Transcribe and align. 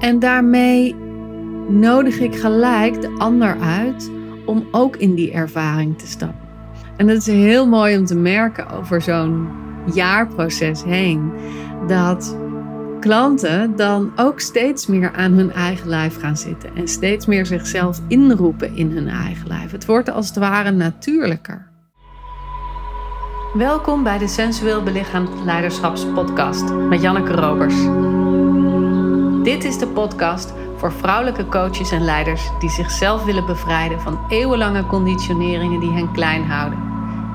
En 0.00 0.18
daarmee 0.18 0.94
nodig 1.68 2.18
ik 2.18 2.36
gelijk 2.36 3.00
de 3.00 3.14
ander 3.18 3.56
uit 3.60 4.10
om 4.46 4.66
ook 4.70 4.96
in 4.96 5.14
die 5.14 5.32
ervaring 5.32 5.98
te 5.98 6.06
stappen. 6.06 6.48
En 6.96 7.06
dat 7.06 7.16
is 7.16 7.26
heel 7.26 7.66
mooi 7.66 7.98
om 7.98 8.04
te 8.04 8.14
merken 8.14 8.70
over 8.70 9.02
zo'n 9.02 9.48
jaarproces 9.92 10.84
heen. 10.84 11.32
Dat 11.86 12.36
klanten 13.00 13.76
dan 13.76 14.12
ook 14.16 14.40
steeds 14.40 14.86
meer 14.86 15.12
aan 15.12 15.32
hun 15.32 15.52
eigen 15.52 15.88
lijf 15.88 16.20
gaan 16.20 16.36
zitten. 16.36 16.70
En 16.76 16.88
steeds 16.88 17.26
meer 17.26 17.46
zichzelf 17.46 18.00
inroepen 18.08 18.76
in 18.76 18.90
hun 18.90 19.08
eigen 19.08 19.48
lijf. 19.48 19.70
Het 19.70 19.86
wordt 19.86 20.10
als 20.10 20.28
het 20.28 20.36
ware 20.36 20.70
natuurlijker. 20.70 21.68
Welkom 23.54 24.02
bij 24.02 24.18
de 24.18 24.28
Sensueel 24.28 24.82
Belichaamd 24.82 25.30
Leiderschapspodcast 25.44 26.72
met 26.72 27.00
Janneke 27.00 27.32
Robers. 27.32 27.74
Dit 29.42 29.64
is 29.64 29.78
de 29.78 29.86
podcast 29.86 30.52
voor 30.76 30.92
vrouwelijke 30.92 31.46
coaches 31.46 31.90
en 31.90 32.04
leiders 32.04 32.50
die 32.58 32.70
zichzelf 32.70 33.24
willen 33.24 33.46
bevrijden 33.46 34.00
van 34.00 34.20
eeuwenlange 34.28 34.86
conditioneringen 34.86 35.80
die 35.80 35.92
hen 35.92 36.12
klein 36.12 36.44
houden. 36.44 36.78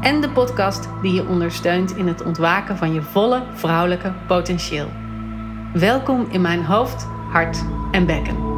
En 0.02 0.22
de 0.22 0.30
podcast 0.30 0.90
die 1.02 1.14
je 1.14 1.28
ondersteunt 1.28 1.96
in 1.96 2.08
het 2.08 2.24
ontwaken 2.24 2.78
van 2.78 2.94
je 2.94 3.02
volle 3.02 3.44
vrouwelijke 3.54 4.14
potentieel. 4.28 4.88
Welkom 5.74 6.26
in 6.30 6.42
mijn 6.42 6.66
hoofd, 6.66 7.08
hart 7.32 7.64
en 7.92 8.06
bekken. 8.06 8.55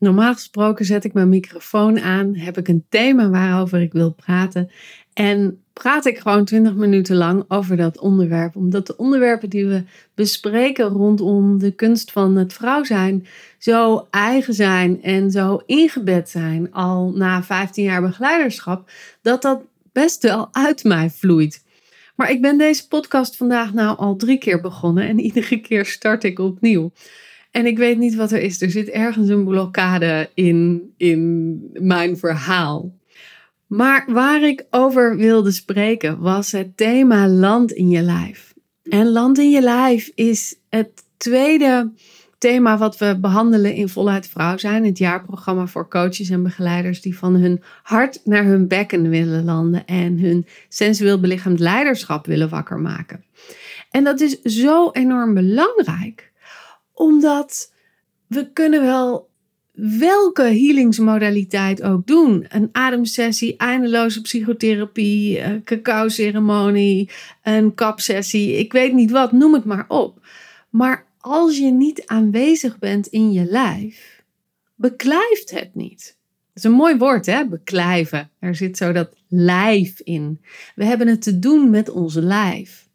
Normaal 0.00 0.34
gesproken 0.34 0.84
zet 0.84 1.04
ik 1.04 1.12
mijn 1.12 1.28
microfoon 1.28 2.00
aan, 2.00 2.34
heb 2.34 2.58
ik 2.58 2.68
een 2.68 2.84
thema 2.88 3.28
waarover 3.28 3.80
ik 3.80 3.92
wil 3.92 4.12
praten 4.12 4.70
en 5.12 5.62
praat 5.72 6.06
ik 6.06 6.18
gewoon 6.18 6.44
20 6.44 6.74
minuten 6.74 7.16
lang 7.16 7.44
over 7.48 7.76
dat 7.76 7.98
onderwerp. 7.98 8.56
Omdat 8.56 8.86
de 8.86 8.96
onderwerpen 8.96 9.50
die 9.50 9.66
we 9.66 9.84
bespreken 10.14 10.84
rondom 10.84 11.58
de 11.58 11.74
kunst 11.74 12.12
van 12.12 12.36
het 12.36 12.52
vrouw 12.52 12.84
zijn 12.84 13.26
zo 13.58 14.06
eigen 14.10 14.54
zijn 14.54 15.02
en 15.02 15.30
zo 15.30 15.62
ingebed 15.66 16.28
zijn 16.28 16.72
al 16.72 17.12
na 17.16 17.42
15 17.42 17.84
jaar 17.84 18.02
begeleiderschap, 18.02 18.90
dat 19.22 19.42
dat 19.42 19.62
best 19.92 20.22
wel 20.22 20.48
uit 20.52 20.84
mij 20.84 21.10
vloeit. 21.10 21.64
Maar 22.16 22.30
ik 22.30 22.40
ben 22.40 22.58
deze 22.58 22.88
podcast 22.88 23.36
vandaag 23.36 23.72
nou 23.72 23.98
al 23.98 24.16
drie 24.16 24.38
keer 24.38 24.60
begonnen 24.60 25.08
en 25.08 25.18
iedere 25.28 25.60
keer 25.60 25.86
start 25.86 26.24
ik 26.24 26.38
opnieuw. 26.38 26.92
En 27.50 27.66
ik 27.66 27.78
weet 27.78 27.98
niet 27.98 28.14
wat 28.14 28.32
er 28.32 28.40
is. 28.40 28.62
Er 28.62 28.70
zit 28.70 28.88
ergens 28.88 29.28
een 29.28 29.44
blokkade 29.44 30.30
in, 30.34 30.92
in 30.96 31.60
mijn 31.72 32.16
verhaal. 32.16 32.98
Maar 33.66 34.04
waar 34.08 34.42
ik 34.42 34.66
over 34.70 35.16
wilde 35.16 35.50
spreken 35.50 36.18
was 36.18 36.52
het 36.52 36.76
thema 36.76 37.28
land 37.28 37.72
in 37.72 37.88
je 37.88 38.02
lijf. 38.02 38.54
En 38.82 39.08
land 39.08 39.38
in 39.38 39.50
je 39.50 39.60
lijf 39.60 40.10
is 40.14 40.56
het 40.68 41.04
tweede 41.16 41.90
thema 42.38 42.78
wat 42.78 42.98
we 42.98 43.18
behandelen 43.20 43.74
in 43.74 43.88
Voluit 43.88 44.28
Vrouw 44.28 44.56
zijn. 44.56 44.84
Het 44.84 44.98
jaarprogramma 44.98 45.66
voor 45.66 45.88
coaches 45.88 46.30
en 46.30 46.42
begeleiders 46.42 47.00
die 47.00 47.18
van 47.18 47.34
hun 47.34 47.62
hart 47.82 48.20
naar 48.24 48.44
hun 48.44 48.68
bekken 48.68 49.08
willen 49.08 49.44
landen 49.44 49.86
en 49.86 50.18
hun 50.18 50.46
sensueel 50.68 51.20
belichaamd 51.20 51.58
leiderschap 51.58 52.26
willen 52.26 52.48
wakker 52.48 52.78
maken. 52.78 53.24
En 53.90 54.04
dat 54.04 54.20
is 54.20 54.40
zo 54.40 54.90
enorm 54.90 55.34
belangrijk 55.34 56.29
omdat 57.00 57.72
we 58.26 58.52
kunnen 58.52 58.82
wel 58.82 59.28
welke 59.72 60.42
healingsmodaliteit 60.42 61.82
ook 61.82 62.06
doen. 62.06 62.46
Een 62.48 62.68
ademsessie, 62.72 63.56
eindeloze 63.56 64.20
psychotherapie, 64.20 65.38
eh, 65.38 65.52
cacao-ceremonie, 65.64 67.10
een 67.42 67.74
kapsessie, 67.74 68.56
ik 68.56 68.72
weet 68.72 68.92
niet 68.92 69.10
wat, 69.10 69.32
noem 69.32 69.54
het 69.54 69.64
maar 69.64 69.84
op. 69.88 70.26
Maar 70.70 71.06
als 71.18 71.58
je 71.58 71.70
niet 71.70 72.06
aanwezig 72.06 72.78
bent 72.78 73.06
in 73.06 73.32
je 73.32 73.44
lijf, 73.44 74.22
beklijft 74.74 75.50
het 75.50 75.74
niet. 75.74 76.16
Dat 76.52 76.64
is 76.64 76.64
een 76.64 76.76
mooi 76.76 76.96
woord, 76.96 77.26
hè? 77.26 77.46
Beklijven. 77.46 78.30
Er 78.38 78.54
zit 78.54 78.76
zo 78.76 78.92
dat 78.92 79.10
lijf 79.28 80.00
in. 80.00 80.40
We 80.74 80.84
hebben 80.84 81.08
het 81.08 81.22
te 81.22 81.38
doen 81.38 81.70
met 81.70 81.90
ons 81.90 82.14
lijf. 82.14 82.88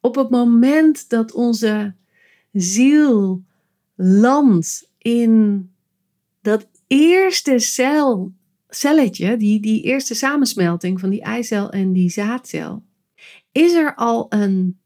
Op 0.00 0.14
het 0.14 0.30
moment 0.30 1.08
dat 1.08 1.32
onze 1.32 1.94
ziel 2.52 3.42
landt 3.94 4.90
in 4.98 5.68
dat 6.40 6.68
eerste 6.86 7.58
cel, 7.58 8.32
celletje, 8.68 9.36
die, 9.36 9.60
die 9.60 9.82
eerste 9.82 10.14
samensmelting 10.14 11.00
van 11.00 11.10
die 11.10 11.22
eicel 11.22 11.70
en 11.70 11.92
die 11.92 12.10
zaadcel, 12.10 12.82
is 13.52 13.72
er 13.72 13.94
al 13.94 14.26
een 14.28 14.78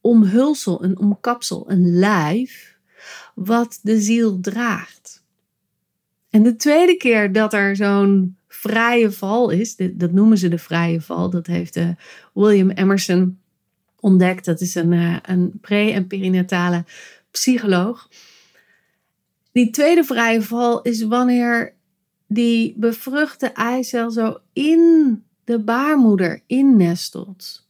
omhulsel, 0.00 0.84
een 0.84 0.98
omkapsel, 0.98 1.70
een 1.70 1.98
lijf 1.98 2.78
wat 3.34 3.78
de 3.82 4.00
ziel 4.00 4.40
draagt. 4.40 5.24
En 6.30 6.42
de 6.42 6.56
tweede 6.56 6.96
keer 6.96 7.32
dat 7.32 7.52
er 7.52 7.76
zo'n 7.76 8.36
vrije 8.48 9.12
val 9.12 9.50
is, 9.50 9.76
dat 9.92 10.12
noemen 10.12 10.38
ze 10.38 10.48
de 10.48 10.58
vrije 10.58 11.00
val, 11.00 11.30
dat 11.30 11.46
heeft 11.46 11.76
uh, 11.76 11.88
William 12.34 12.70
Emerson 12.70 13.38
ontdekt. 14.04 14.44
Dat 14.44 14.60
is 14.60 14.74
een, 14.74 14.92
uh, 14.92 15.16
een 15.22 15.58
pre- 15.60 15.90
en 15.90 16.06
perinatale 16.06 16.84
psycholoog. 17.30 18.08
Die 19.52 19.70
tweede 19.70 20.04
vrije 20.04 20.42
val 20.42 20.82
is 20.82 21.02
wanneer 21.02 21.74
die 22.26 22.74
bevruchte 22.76 23.46
eicel 23.46 24.10
zo 24.10 24.38
in 24.52 25.24
de 25.44 25.58
baarmoeder 25.58 26.42
innestelt. 26.46 27.68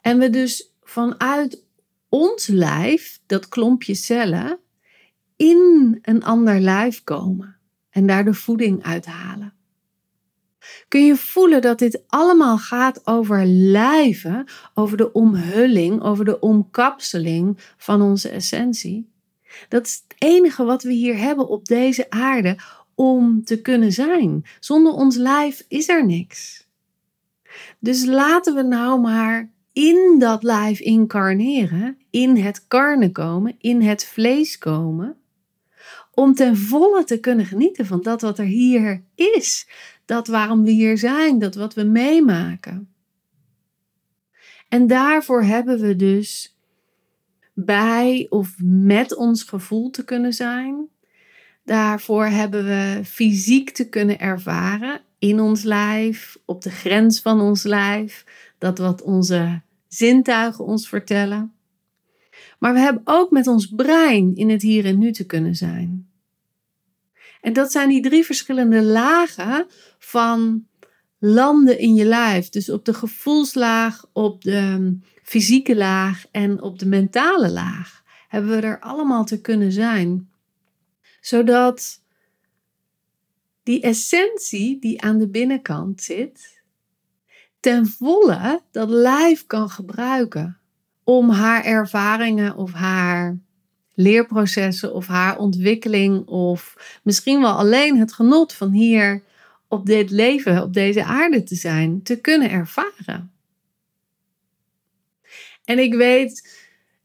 En 0.00 0.18
we 0.18 0.30
dus 0.30 0.72
vanuit 0.82 1.64
ons 2.08 2.46
lijf, 2.46 3.20
dat 3.26 3.48
klompje 3.48 3.94
cellen, 3.94 4.58
in 5.36 5.98
een 6.02 6.24
ander 6.24 6.60
lijf 6.60 7.04
komen 7.04 7.56
en 7.90 8.06
daar 8.06 8.24
de 8.24 8.34
voeding 8.34 8.82
uithalen 8.82 9.52
kun 10.88 11.04
je 11.04 11.16
voelen 11.16 11.60
dat 11.60 11.78
dit 11.78 12.02
allemaal 12.06 12.58
gaat 12.58 13.06
over 13.06 13.44
lijven, 13.46 14.44
over 14.74 14.96
de 14.96 15.12
omhulling, 15.12 16.02
over 16.02 16.24
de 16.24 16.40
omkapseling 16.40 17.58
van 17.76 18.02
onze 18.02 18.28
essentie. 18.28 19.10
Dat 19.68 19.86
is 19.86 20.02
het 20.08 20.16
enige 20.18 20.64
wat 20.64 20.82
we 20.82 20.92
hier 20.92 21.16
hebben 21.16 21.48
op 21.48 21.64
deze 21.64 22.10
aarde 22.10 22.58
om 22.94 23.44
te 23.44 23.60
kunnen 23.60 23.92
zijn. 23.92 24.44
Zonder 24.60 24.92
ons 24.92 25.16
lijf 25.16 25.64
is 25.68 25.88
er 25.88 26.06
niks. 26.06 26.66
Dus 27.78 28.04
laten 28.04 28.54
we 28.54 28.62
nou 28.62 29.00
maar 29.00 29.50
in 29.72 30.16
dat 30.18 30.42
lijf 30.42 30.80
incarneren, 30.80 31.98
in 32.10 32.36
het 32.36 32.66
karnen 32.68 33.12
komen, 33.12 33.54
in 33.58 33.82
het 33.82 34.04
vlees 34.04 34.58
komen, 34.58 35.16
om 36.14 36.34
ten 36.34 36.56
volle 36.56 37.04
te 37.04 37.18
kunnen 37.18 37.46
genieten 37.46 37.86
van 37.86 38.02
dat 38.02 38.20
wat 38.20 38.38
er 38.38 38.44
hier 38.44 39.02
is 39.14 39.68
dat 40.04 40.26
waarom 40.26 40.64
we 40.64 40.70
hier 40.70 40.98
zijn, 40.98 41.38
dat 41.38 41.54
wat 41.54 41.74
we 41.74 41.82
meemaken. 41.82 42.88
En 44.68 44.86
daarvoor 44.86 45.42
hebben 45.42 45.80
we 45.80 45.96
dus 45.96 46.56
bij 47.54 48.26
of 48.28 48.54
met 48.62 49.16
ons 49.16 49.42
gevoel 49.42 49.90
te 49.90 50.04
kunnen 50.04 50.32
zijn. 50.32 50.88
Daarvoor 51.64 52.26
hebben 52.26 52.64
we 52.64 53.00
fysiek 53.04 53.70
te 53.70 53.88
kunnen 53.88 54.18
ervaren 54.18 55.00
in 55.18 55.40
ons 55.40 55.62
lijf, 55.62 56.38
op 56.44 56.62
de 56.62 56.70
grens 56.70 57.20
van 57.20 57.40
ons 57.40 57.62
lijf, 57.62 58.24
dat 58.58 58.78
wat 58.78 59.02
onze 59.02 59.62
zintuigen 59.88 60.64
ons 60.64 60.88
vertellen. 60.88 61.52
Maar 62.58 62.72
we 62.72 62.78
hebben 62.78 63.02
ook 63.04 63.30
met 63.30 63.46
ons 63.46 63.66
brein 63.66 64.34
in 64.34 64.50
het 64.50 64.62
hier 64.62 64.84
en 64.84 64.98
nu 64.98 65.12
te 65.12 65.26
kunnen 65.26 65.54
zijn. 65.54 66.11
En 67.42 67.52
dat 67.52 67.72
zijn 67.72 67.88
die 67.88 68.02
drie 68.02 68.24
verschillende 68.24 68.82
lagen 68.82 69.66
van 69.98 70.66
landen 71.18 71.78
in 71.78 71.94
je 71.94 72.04
lijf. 72.04 72.48
Dus 72.48 72.70
op 72.70 72.84
de 72.84 72.94
gevoelslaag, 72.94 74.04
op 74.12 74.42
de 74.42 74.96
fysieke 75.22 75.76
laag 75.76 76.24
en 76.30 76.62
op 76.62 76.78
de 76.78 76.86
mentale 76.86 77.50
laag 77.50 78.02
hebben 78.28 78.50
we 78.50 78.66
er 78.66 78.80
allemaal 78.80 79.24
te 79.24 79.40
kunnen 79.40 79.72
zijn. 79.72 80.30
Zodat 81.20 82.02
die 83.62 83.80
essentie 83.80 84.78
die 84.78 85.02
aan 85.02 85.18
de 85.18 85.28
binnenkant 85.28 86.02
zit, 86.02 86.62
ten 87.60 87.86
volle 87.86 88.62
dat 88.70 88.88
lijf 88.88 89.46
kan 89.46 89.70
gebruiken 89.70 90.58
om 91.04 91.30
haar 91.30 91.64
ervaringen 91.64 92.56
of 92.56 92.72
haar 92.72 93.38
leerprocessen 93.94 94.94
of 94.94 95.06
haar 95.06 95.38
ontwikkeling 95.38 96.26
of 96.26 96.76
misschien 97.02 97.40
wel 97.40 97.52
alleen 97.52 97.98
het 97.98 98.12
genot 98.12 98.52
van 98.52 98.70
hier 98.70 99.22
op 99.68 99.86
dit 99.86 100.10
leven, 100.10 100.62
op 100.62 100.72
deze 100.72 101.04
aarde 101.04 101.42
te 101.42 101.54
zijn, 101.54 102.02
te 102.02 102.20
kunnen 102.20 102.50
ervaren. 102.50 103.30
En 105.64 105.78
ik 105.78 105.94
weet, 105.94 106.60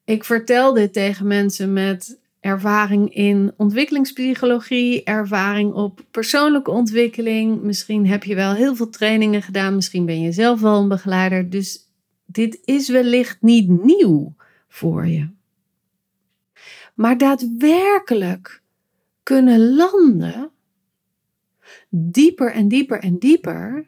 ik 0.06 0.24
vertel 0.24 0.74
dit 0.74 0.94
tegen 0.94 1.28
mensen 1.28 1.74
met 1.74 2.20
ervaring 2.40 3.14
in 3.14 3.54
ontwikkelingspsychologie, 3.58 5.04
ervaring 5.04 5.74
op 5.74 6.06
persoonlijke 6.12 6.72
ontwikkeling. 6.72 7.62
Misschien 7.62 8.08
heb 8.08 8.24
je 8.24 8.36
wel 8.36 8.54
heel 8.54 8.76
veel 8.76 8.90
trainingen 8.90 9.42
gedaan, 9.42 9.76
misschien 9.76 10.06
ben 10.06 10.22
je 10.22 10.32
zelf 10.32 10.62
wel 10.62 10.82
een 10.82 10.88
begeleider. 10.88 11.50
Dus 11.50 11.80
dit 12.26 12.60
is 12.66 12.90
wellicht 12.90 13.38
niet 13.42 13.84
nieuw 13.84 14.36
voor 14.68 15.08
je. 15.08 15.37
Maar 16.98 17.18
daadwerkelijk 17.18 18.62
kunnen 19.24 19.74
landen, 19.74 20.52
dieper 21.90 22.52
en 22.52 22.68
dieper 22.68 23.00
en 23.00 23.18
dieper, 23.18 23.86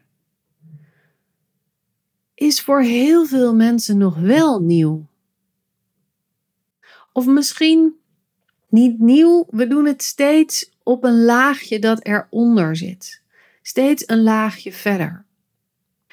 is 2.33 2.61
voor 2.61 2.81
heel 2.81 3.25
veel 3.25 3.55
mensen 3.55 3.97
nog 3.97 4.19
wel 4.19 4.59
nieuw. 4.59 5.07
Of 7.13 7.25
misschien 7.25 7.95
niet 8.67 8.99
nieuw, 8.99 9.47
we 9.49 9.67
doen 9.67 9.85
het 9.85 10.03
steeds 10.03 10.71
op 10.83 11.03
een 11.03 11.23
laagje 11.23 11.79
dat 11.79 12.05
eronder 12.05 12.75
zit. 12.75 13.21
Steeds 13.61 14.03
een 14.07 14.23
laagje 14.23 14.71
verder. 14.71 15.25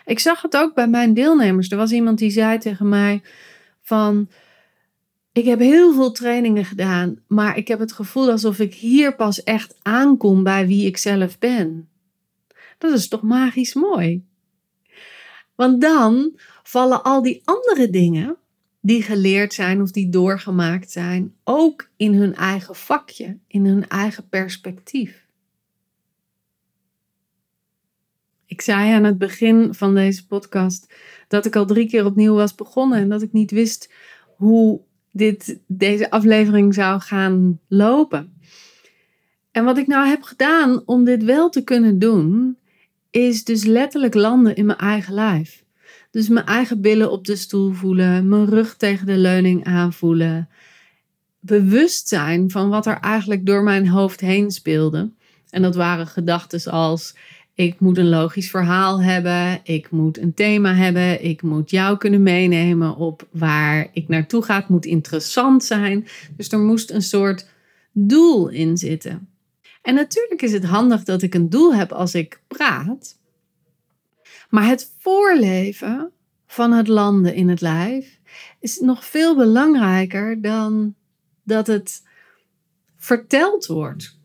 Ik 0.05 0.19
zag 0.19 0.43
het 0.43 0.57
ook 0.57 0.75
bij 0.75 0.89
mijn 0.89 1.15
deelnemers. 1.15 1.71
Er 1.71 1.77
was 1.77 1.93
iemand 1.93 2.19
die 2.19 2.31
zei 2.31 2.59
tegen 2.59 2.89
mij 2.89 3.23
van 3.83 4.29
ik 5.37 5.45
heb 5.45 5.59
heel 5.59 5.95
veel 5.95 6.13
trainingen 6.13 6.65
gedaan, 6.65 7.19
maar 7.27 7.57
ik 7.57 7.69
heb 7.69 7.79
het 7.79 7.93
gevoel 7.93 8.31
alsof 8.31 8.59
ik 8.59 8.75
hier 8.75 9.17
pas 9.17 9.43
echt 9.43 9.75
aankom 9.83 10.43
bij 10.43 10.67
wie 10.67 10.87
ik 10.87 10.97
zelf 10.97 11.39
ben. 11.39 11.89
Dat 12.79 12.93
is 12.93 13.09
toch 13.09 13.23
magisch 13.23 13.75
mooi? 13.75 14.25
Want 15.55 15.81
dan 15.81 16.39
vallen 16.63 17.03
al 17.03 17.23
die 17.23 17.43
andere 17.45 17.91
dingen 17.91 18.37
die 18.81 19.03
geleerd 19.03 19.55
zijn 19.55 19.83
of 19.83 19.91
die 19.91 20.09
doorgemaakt 20.09 20.91
zijn, 20.91 21.35
ook 21.45 21.91
in 21.97 22.15
hun 22.15 22.35
eigen 22.35 22.75
vakje, 22.75 23.39
in 23.47 23.67
hun 23.67 23.89
eigen 23.89 24.29
perspectief. 24.29 25.27
Ik 28.47 28.61
zei 28.61 28.93
aan 28.93 29.05
het 29.05 29.19
begin 29.19 29.75
van 29.75 29.95
deze 29.95 30.27
podcast 30.27 30.95
dat 31.29 31.47
ik 31.47 31.57
al 31.57 31.67
drie 31.67 31.89
keer 31.89 32.05
opnieuw 32.05 32.35
was 32.35 32.55
begonnen 32.55 32.99
en 32.99 33.09
dat 33.09 33.23
ik 33.23 33.33
niet 33.33 33.51
wist 33.51 33.93
hoe 34.37 34.85
dit, 35.17 35.59
deze 35.67 36.11
aflevering 36.11 36.75
zou 36.75 37.01
gaan 37.01 37.61
lopen. 37.69 38.33
En 39.51 39.65
wat 39.65 39.79
ik 39.79 39.87
nou 39.87 40.09
heb 40.09 40.23
gedaan 40.23 40.83
om 40.87 41.05
dit 41.05 41.25
wel 41.25 41.49
te 41.49 41.65
kunnen 41.65 41.99
doen, 41.99 42.57
is 43.11 43.45
dus 43.45 43.65
letterlijk 43.65 44.15
landen 44.15 44.57
in 44.57 44.67
mijn 44.67 44.79
eigen 44.79 45.15
lijf. 45.15 45.65
Dus 46.11 46.29
mijn 46.29 46.47
eigen 46.47 46.81
billen 46.81 47.11
op 47.11 47.25
de 47.25 47.37
stoel 47.37 47.73
voelen, 47.73 48.29
mijn 48.29 48.47
rug 48.47 48.77
tegen 48.77 49.07
de 49.07 49.17
leuning 49.17 49.65
aanvoelen. 49.65 50.49
Bewust 51.41 52.09
zijn 52.09 52.51
van 52.51 52.69
wat 52.69 52.87
er 52.87 52.99
eigenlijk 52.99 53.47
door 53.47 53.63
mijn 53.63 53.89
hoofd 53.89 54.21
heen 54.21 54.51
speelde. 54.51 55.11
En 55.51 55.63
dat 55.63 55.75
waren 55.75 56.07
gedachten 56.07 56.73
als: 56.73 57.15
ik 57.57 57.81
moet 57.81 57.99
een 57.99 58.09
logisch 58.09 58.51
verhaal 58.51 59.03
hebben, 59.03 59.61
ik 59.63 59.91
moet 59.91 60.19
een 60.19 60.35
thema 60.35 60.75
hebben, 60.75 61.25
ik 61.25 61.43
moet 61.43 61.71
jou 61.71 61.97
kunnen 61.97 62.23
meenemen 62.23 62.97
op 62.97 63.29
waar 63.31 63.89
ik 63.93 64.09
naartoe 64.09 64.43
ga. 64.43 64.57
Het 64.57 64.69
moet 64.69 64.85
interessant 64.85 65.65
zijn. 65.65 66.07
Dus 66.37 66.53
er 66.53 66.59
moest 66.59 66.91
een 66.91 67.03
soort 67.03 67.49
doel 67.93 68.49
in 68.49 68.77
zitten. 68.77 69.29
En 69.83 69.95
natuurlijk 69.95 70.43
is 70.43 70.53
het 70.53 70.65
handig 70.65 71.03
dat 71.03 71.23
ik 71.23 71.35
een 71.35 71.51
doel 71.51 71.75
heb 71.75 71.93
als 71.93 72.15
ik 72.15 72.41
praat. 72.49 73.19
Maar 74.51 74.67
het 74.67 74.93
voorleven 74.99 76.11
van 76.47 76.73
het 76.73 76.89
landen 76.89 77.35
in 77.35 77.49
het 77.49 77.61
lijf 77.61 78.19
is 78.61 78.79
nog 78.79 79.05
veel 79.05 79.37
belangrijker 79.37 80.41
dan 80.43 80.95
dat 81.43 81.67
het 81.67 82.03
verteld 82.97 83.67
wordt. 83.67 84.16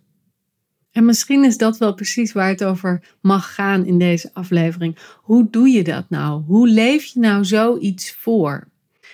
En 0.92 1.06
misschien 1.06 1.44
is 1.44 1.58
dat 1.58 1.78
wel 1.78 1.94
precies 1.94 2.32
waar 2.32 2.50
het 2.50 2.64
over 2.64 3.04
mag 3.22 3.54
gaan 3.54 3.86
in 3.86 4.00
deze 4.00 4.30
aflevering. 4.34 4.98
Hoe 5.16 5.48
doe 5.50 5.70
je 5.70 5.84
dat 5.84 6.10
nou? 6.10 6.44
Hoe 6.44 6.68
leef 6.68 7.04
je 7.04 7.20
nou 7.20 7.46
zoiets 7.46 8.14
voor? 8.14 8.68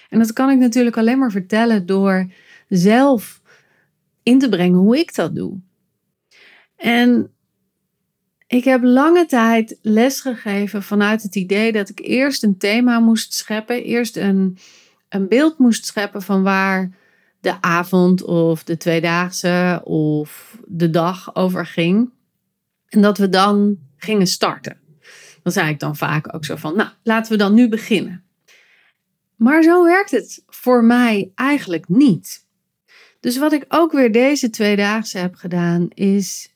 En 0.10 0.20
dat 0.20 0.34
kan 0.34 0.50
ik 0.50 0.58
natuurlijk 0.58 0.98
alleen 0.98 1.20
maar 1.20 1.32
vertellen 1.32 1.86
door 1.86 2.32
zelf 2.68 3.42
in 4.24 4.40
te 4.40 4.50
brengen 4.50 4.80
hoe 4.80 4.98
ik 4.98 5.16
dat 5.16 5.36
doe. 5.36 5.60
En 6.76 7.32
ik 8.48 8.64
heb 8.64 8.84
lange 8.84 9.26
tijd 9.26 9.80
lesgegeven 9.82 10.84
vanuit 10.84 11.24
het 11.24 11.36
idee 11.36 11.72
dat 11.72 11.90
ik 11.90 12.00
eerst 12.00 12.44
een 12.44 12.58
thema 12.58 13.00
moest 13.00 13.34
scheppen, 13.34 13.84
eerst 13.84 14.18
een, 14.18 14.58
een 15.10 15.28
beeld 15.28 15.58
moest 15.58 15.86
scheppen 15.86 16.22
van 16.22 16.44
waar 16.44 16.92
de 17.40 17.62
avond 17.62 18.24
of 18.24 18.64
de 18.64 18.78
tweedaagse 18.78 19.82
of 19.84 20.58
de 20.66 20.90
dag 20.90 21.36
over 21.36 21.66
ging. 21.66 22.12
En 22.88 23.02
dat 23.02 23.18
we 23.18 23.30
dan 23.30 23.78
gingen 23.98 24.28
starten. 24.28 24.78
Dan 25.44 25.54
zei 25.54 25.70
ik 25.70 25.80
dan 25.80 25.96
vaak 25.96 26.34
ook 26.36 26.46
zo 26.46 26.56
van, 26.56 26.76
nou, 26.76 26.90
laten 27.04 27.32
we 27.32 27.38
dan 27.38 27.54
nu 27.54 27.70
beginnen. 27.70 28.24
Maar 29.36 29.64
zo 29.64 29.84
werkt 29.84 30.12
het 30.12 30.44
voor 30.48 30.84
mij 30.84 31.32
eigenlijk 31.36 31.90
niet. 31.90 32.46
Dus 33.20 33.38
wat 33.38 33.54
ik 33.54 33.66
ook 33.68 33.92
weer 33.92 34.12
deze 34.12 34.50
tweedaagse 34.50 35.18
heb 35.18 35.36
gedaan, 35.36 35.88
is 35.90 36.56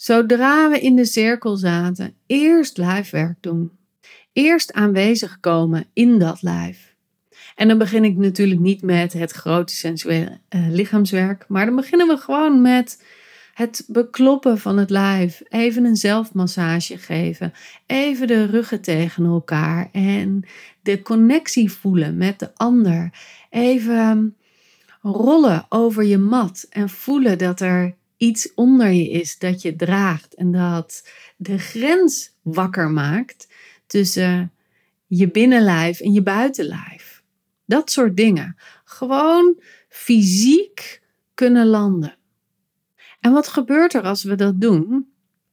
Zodra 0.00 0.70
we 0.70 0.80
in 0.80 0.96
de 0.96 1.04
cirkel 1.04 1.56
zaten, 1.56 2.14
eerst 2.26 2.76
lijfwerk 2.76 3.36
doen. 3.40 3.78
Eerst 4.32 4.72
aanwezig 4.72 5.40
komen 5.40 5.86
in 5.92 6.18
dat 6.18 6.42
lijf. 6.42 6.89
En 7.60 7.68
dan 7.68 7.78
begin 7.78 8.04
ik 8.04 8.16
natuurlijk 8.16 8.60
niet 8.60 8.82
met 8.82 9.12
het 9.12 9.32
grote 9.32 9.74
sensuele 9.74 10.38
uh, 10.50 10.68
lichaamswerk, 10.68 11.44
maar 11.48 11.66
dan 11.66 11.76
beginnen 11.76 12.06
we 12.06 12.16
gewoon 12.16 12.62
met 12.62 13.04
het 13.54 13.84
bekloppen 13.86 14.58
van 14.58 14.78
het 14.78 14.90
lijf. 14.90 15.42
Even 15.48 15.84
een 15.84 15.96
zelfmassage 15.96 16.98
geven. 16.98 17.52
Even 17.86 18.26
de 18.26 18.44
ruggen 18.44 18.80
tegen 18.80 19.24
elkaar 19.24 19.88
en 19.92 20.44
de 20.82 21.02
connectie 21.02 21.72
voelen 21.72 22.16
met 22.16 22.38
de 22.38 22.54
ander. 22.54 23.10
Even 23.50 24.36
rollen 25.02 25.66
over 25.68 26.04
je 26.04 26.18
mat 26.18 26.66
en 26.70 26.88
voelen 26.88 27.38
dat 27.38 27.60
er 27.60 27.94
iets 28.16 28.54
onder 28.54 28.90
je 28.90 29.10
is 29.10 29.38
dat 29.38 29.62
je 29.62 29.76
draagt 29.76 30.34
en 30.34 30.52
dat 30.52 31.08
de 31.36 31.58
grens 31.58 32.32
wakker 32.42 32.90
maakt 32.90 33.48
tussen 33.86 34.52
je 35.06 35.30
binnenlijf 35.30 36.00
en 36.00 36.12
je 36.12 36.22
buitenlijf. 36.22 37.19
Dat 37.70 37.90
soort 37.90 38.16
dingen. 38.16 38.56
Gewoon 38.84 39.60
fysiek 39.88 41.02
kunnen 41.34 41.66
landen. 41.66 42.16
En 43.20 43.32
wat 43.32 43.48
gebeurt 43.48 43.94
er 43.94 44.02
als 44.02 44.22
we 44.22 44.34
dat 44.34 44.60
doen? 44.60 45.08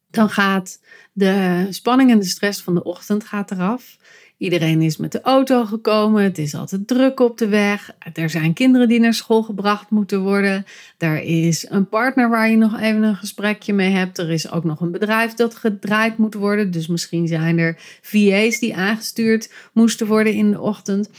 Dan 0.10 0.30
gaat 0.30 0.82
de 1.14 1.68
spanning 1.70 2.12
en 2.12 2.20
de 2.20 2.26
stress 2.26 2.62
van 2.62 2.76
de 2.76 2.84
ochtend 2.84 3.24
gaat 3.24 3.52
eraf. 3.52 3.98
Iedereen 4.38 4.82
is 4.82 4.98
met 4.98 5.12
de 5.12 5.22
auto 5.22 5.66
gekomen. 5.66 6.24
Het 6.24 6.38
is 6.38 6.56
altijd 6.56 6.88
druk 6.88 7.20
op 7.20 7.38
de 7.38 7.48
weg. 7.48 7.96
Er 8.14 8.30
zijn 8.30 8.54
kinderen 8.54 8.88
die 8.88 9.00
naar 9.00 9.14
school 9.14 9.44
gebracht 9.44 9.90
moeten 9.90 10.22
worden. 10.22 10.66
Er 10.98 11.22
is 11.22 11.70
een 11.70 11.90
partner 11.90 12.30
waar 12.30 12.50
je 12.50 12.58
nog 12.58 12.80
even 12.80 13.04
een 13.04 13.16
gesprekje 13.16 13.74
mee 13.74 13.92
hebt. 13.92 14.18
Er 14.18 14.30
is 14.30 14.52
ook 14.52 14.64
nog 14.64 14.82
een 14.82 14.92
bedrijf 14.92 15.34
dat 15.34 15.56
gedraaid 15.56 16.18
moet 16.18 16.34
worden. 16.34 16.72
Dus 16.72 16.88
misschien 16.88 17.28
zijn 17.28 17.58
er 17.58 18.00
VA's 18.02 18.60
die 18.60 18.76
aangestuurd 18.76 19.54
moesten 19.74 20.08
worden 20.08 20.34
in 20.34 20.52
de 20.52 20.60
ochtend. 20.60 21.10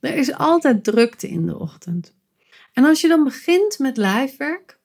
Er 0.00 0.14
is 0.14 0.34
altijd 0.34 0.84
drukte 0.84 1.28
in 1.28 1.46
de 1.46 1.58
ochtend. 1.58 2.14
En 2.72 2.84
als 2.84 3.00
je 3.00 3.08
dan 3.08 3.24
begint 3.24 3.78
met 3.78 3.96
lijfwerk, 3.96 4.78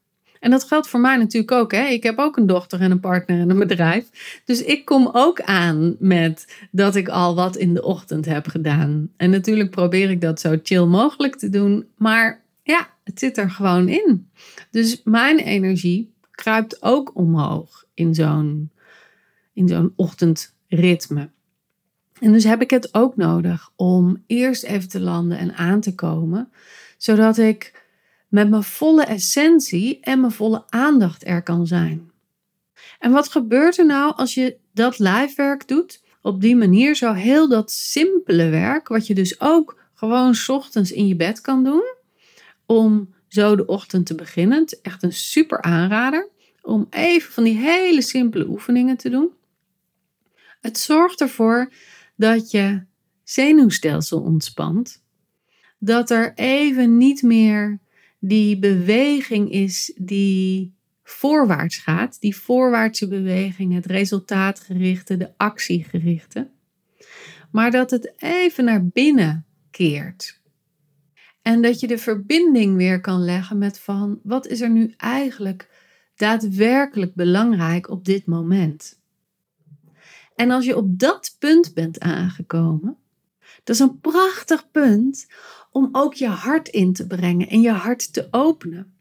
en 0.43 0.51
dat 0.51 0.63
geldt 0.63 0.88
voor 0.88 1.00
mij 1.00 1.17
natuurlijk 1.17 1.51
ook. 1.51 1.72
Hè? 1.72 1.86
Ik 1.86 2.03
heb 2.03 2.17
ook 2.17 2.38
een 2.38 2.48
dochter 2.48 2.82
en 2.82 2.91
een 2.91 3.00
partner 3.00 3.39
en 3.39 3.50
een 3.50 3.60
bedrijf. 3.60 4.41
Dus 4.46 4.63
ik 4.63 4.86
kom 4.86 5.10
ook 5.12 5.41
aan 5.41 5.96
met 6.00 6.55
dat 6.72 6.96
ik 6.96 7.08
al 7.08 7.36
wat 7.36 7.55
in 7.55 7.74
de 7.74 7.84
ochtend 7.84 8.25
heb 8.25 8.48
gedaan. 8.48 9.12
En 9.17 9.29
natuurlijk 9.29 9.70
probeer 9.70 10.10
ik 10.10 10.22
dat 10.22 10.39
zo 10.39 10.60
chill 10.63 10.86
mogelijk 10.86 11.36
te 11.36 11.50
doen. 11.50 11.88
Maar 11.98 12.41
ja, 12.63 12.89
het 13.03 13.20
zit 13.20 13.38
er 13.38 13.50
gewoon 13.50 13.89
in. 13.89 14.29
Dus 14.72 15.01
mijn 15.03 15.39
energie 15.39 16.13
kruipt 16.32 16.82
ook 16.82 17.12
omhoog 17.13 17.86
in 17.93 18.15
zo'n, 18.15 18.72
in 19.53 19.67
zo'n 19.67 19.93
ochtendritme. 19.96 21.29
En 22.20 22.32
dus 22.32 22.43
heb 22.43 22.62
ik 22.62 22.70
het 22.70 22.93
ook 22.93 23.15
nodig 23.15 23.72
om 23.75 24.24
eerst 24.27 24.63
even 24.63 24.89
te 24.89 25.00
landen 25.00 25.38
en 25.38 25.55
aan 25.55 25.82
te 25.82 25.96
komen, 25.96 26.51
zodat 26.98 27.38
ik 27.38 27.82
met 28.27 28.50
mijn 28.50 28.63
volle 28.63 29.03
essentie 29.03 30.00
en 30.01 30.20
mijn 30.20 30.32
volle 30.32 30.63
aandacht 30.70 31.27
er 31.27 31.43
kan 31.43 31.67
zijn. 31.67 32.12
En 33.00 33.12
wat 33.12 33.29
gebeurt 33.29 33.77
er 33.77 33.86
nou 33.86 34.15
als 34.15 34.34
je 34.34 34.58
dat 34.74 35.00
lijfwerk 35.00 35.67
doet? 35.67 36.01
Op 36.22 36.41
die 36.41 36.55
manier 36.55 36.96
zo 36.96 37.13
heel 37.13 37.48
dat 37.50 37.72
simpele 37.72 38.50
werk, 38.50 38.88
wat 38.88 39.08
je 39.08 39.13
dus 39.13 39.41
ook 39.41 39.77
gewoon 39.93 40.36
ochtends 40.48 40.91
in 40.91 41.08
je 41.08 41.15
bed 41.15 41.41
kan 41.41 41.63
doen, 41.63 41.84
om 42.65 43.13
zo 43.27 43.55
de 43.55 43.65
ochtend 43.65 44.05
te 44.05 44.15
beginnen. 44.15 44.65
Echt 44.82 45.03
een 45.03 45.13
super 45.13 45.62
aanrader 45.62 46.29
om 46.62 46.88
even 46.89 47.32
van 47.32 47.43
die 47.43 47.58
hele 47.58 48.01
simpele 48.01 48.48
oefeningen 48.48 48.98
te 48.98 49.10
doen. 49.10 49.29
Het 50.62 50.77
zorgt 50.77 51.22
ervoor 51.22 51.72
dat 52.15 52.51
je 52.51 52.86
zenuwstelsel 53.24 54.22
ontspant, 54.22 55.03
dat 55.79 56.10
er 56.10 56.34
even 56.36 56.98
niet 56.98 57.22
meer 57.22 57.79
die 58.20 58.60
beweging 58.60 59.51
is 59.51 59.93
die 59.96 60.75
voorwaarts 61.03 61.77
gaat, 61.77 62.22
die 62.22 62.36
voorwaartse 62.36 63.08
beweging, 63.08 63.74
het 63.74 63.86
resultaatgerichte, 63.86 65.17
de 65.17 65.32
actiegerichte, 65.38 66.50
maar 67.51 67.72
dat 67.72 67.91
het 67.91 68.13
even 68.17 68.65
naar 68.65 68.88
binnen 68.88 69.46
keert. 69.72 70.41
En 71.41 71.62
dat 71.62 71.79
je 71.79 71.88
de 71.88 71.98
verbinding 71.98 72.75
weer 72.75 73.01
kan 73.01 73.24
leggen 73.24 73.58
met 73.58 73.79
van 73.79 74.20
wat 74.24 74.48
is 74.48 74.62
er 74.62 74.70
nu 74.70 74.93
eigenlijk 74.98 75.70
daadwerkelijk 76.15 77.13
belangrijk 77.15 77.89
op 77.89 78.05
dit 78.05 78.25
moment. 78.25 79.01
En 80.36 80.52
als 80.52 80.66
je 80.66 80.78
op 80.78 81.00
dat 81.00 81.36
punt 81.40 81.74
bent 81.74 82.00
aangekomen, 82.00 82.98
dat 83.63 83.75
is 83.75 83.82
een 83.82 84.00
prachtig 84.00 84.72
punt 84.72 85.28
om 85.72 85.90
ook 85.92 86.13
je 86.13 86.28
hart 86.28 86.68
in 86.68 86.94
te 86.94 87.08
brengen 87.08 87.50
en 87.50 87.62
je 87.62 87.72
hart 87.72 88.13
te 88.13 88.28
openen. 88.32 88.94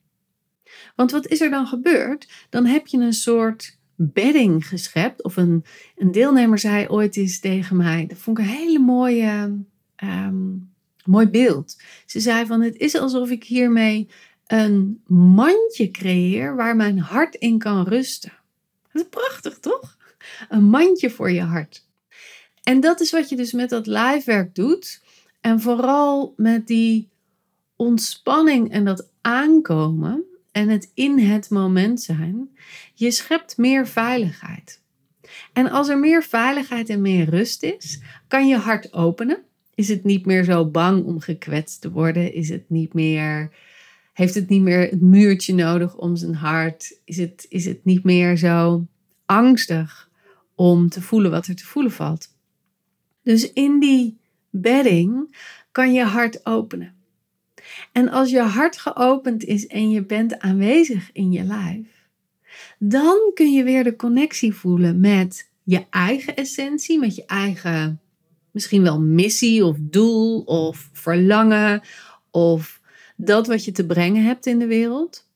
Want 0.96 1.10
wat 1.10 1.26
is 1.26 1.40
er 1.40 1.50
dan 1.50 1.66
gebeurd? 1.66 2.46
Dan 2.50 2.66
heb 2.66 2.86
je 2.86 2.98
een 2.98 3.12
soort 3.12 3.78
bedding 3.96 4.68
geschept. 4.68 5.22
Of 5.22 5.36
een, 5.36 5.64
een 5.96 6.12
deelnemer 6.12 6.58
zei 6.58 6.88
ooit 6.88 7.16
eens 7.16 7.40
tegen 7.40 7.76
mij, 7.76 8.06
dat 8.06 8.18
vond 8.18 8.38
ik 8.38 8.44
een 8.44 8.50
hele 8.50 8.78
mooie, 8.78 9.58
ehm, 9.96 10.56
mooi 11.04 11.28
beeld. 11.28 11.76
Ze 12.06 12.20
zei 12.20 12.46
van 12.46 12.60
het 12.60 12.76
is 12.76 12.94
alsof 12.94 13.30
ik 13.30 13.44
hiermee 13.44 14.08
een 14.46 15.02
mandje 15.06 15.90
creëer 15.90 16.56
waar 16.56 16.76
mijn 16.76 16.98
hart 16.98 17.34
in 17.34 17.58
kan 17.58 17.84
rusten. 17.84 18.32
Dat 18.92 19.02
is 19.02 19.08
prachtig 19.08 19.58
toch? 19.58 19.96
Een 20.48 20.64
mandje 20.64 21.10
voor 21.10 21.30
je 21.30 21.42
hart. 21.42 21.86
En 22.62 22.80
dat 22.80 23.00
is 23.00 23.10
wat 23.10 23.28
je 23.28 23.36
dus 23.36 23.52
met 23.52 23.70
dat 23.70 23.86
livewerk 23.86 24.54
doet. 24.54 25.02
En 25.40 25.60
vooral 25.60 26.34
met 26.36 26.66
die 26.66 27.08
ontspanning 27.76 28.70
en 28.70 28.84
dat 28.84 29.08
aankomen 29.20 30.24
en 30.52 30.68
het 30.68 30.90
in 30.94 31.18
het 31.18 31.50
moment 31.50 32.00
zijn. 32.00 32.48
Je 32.94 33.10
schept 33.10 33.56
meer 33.56 33.86
veiligheid. 33.86 34.80
En 35.52 35.70
als 35.70 35.88
er 35.88 35.98
meer 35.98 36.22
veiligheid 36.22 36.88
en 36.88 37.00
meer 37.00 37.28
rust 37.28 37.62
is, 37.62 38.00
kan 38.28 38.48
je 38.48 38.56
hart 38.56 38.92
openen. 38.92 39.38
Is 39.74 39.88
het 39.88 40.04
niet 40.04 40.26
meer 40.26 40.44
zo 40.44 40.66
bang 40.66 41.04
om 41.04 41.20
gekwetst 41.20 41.80
te 41.80 41.90
worden? 41.90 42.34
Is 42.34 42.48
het 42.48 42.70
niet 42.70 42.94
meer, 42.94 43.50
heeft 44.12 44.34
het 44.34 44.48
niet 44.48 44.62
meer 44.62 44.80
het 44.80 45.00
muurtje 45.00 45.54
nodig 45.54 45.96
om 45.96 46.16
zijn 46.16 46.34
hart? 46.34 46.98
Is 47.04 47.16
het, 47.16 47.46
is 47.48 47.64
het 47.64 47.84
niet 47.84 48.04
meer 48.04 48.36
zo 48.36 48.86
angstig 49.26 50.10
om 50.62 50.88
te 50.88 51.02
voelen 51.02 51.30
wat 51.30 51.46
er 51.46 51.54
te 51.54 51.64
voelen 51.64 51.92
valt? 51.92 52.28
Dus 53.22 53.52
in 53.52 53.80
die 53.80 54.18
bedding 54.50 55.36
kan 55.72 55.92
je 55.92 56.04
hart 56.04 56.46
openen. 56.46 56.94
En 57.92 58.08
als 58.08 58.30
je 58.30 58.40
hart 58.40 58.78
geopend 58.78 59.44
is 59.44 59.66
en 59.66 59.90
je 59.90 60.04
bent 60.04 60.38
aanwezig 60.38 61.10
in 61.12 61.32
je 61.32 61.42
lijf, 61.42 62.08
dan 62.78 63.30
kun 63.34 63.52
je 63.52 63.64
weer 63.64 63.84
de 63.84 63.96
connectie 63.96 64.54
voelen 64.54 65.00
met 65.00 65.50
je 65.62 65.86
eigen 65.90 66.36
essentie, 66.36 66.98
met 66.98 67.14
je 67.14 67.26
eigen 67.26 68.00
misschien 68.50 68.82
wel 68.82 69.00
missie 69.00 69.64
of 69.64 69.76
doel 69.80 70.40
of 70.40 70.90
verlangen 70.92 71.82
of 72.30 72.80
dat 73.16 73.46
wat 73.46 73.64
je 73.64 73.72
te 73.72 73.86
brengen 73.86 74.24
hebt 74.24 74.46
in 74.46 74.58
de 74.58 74.66
wereld. 74.66 75.30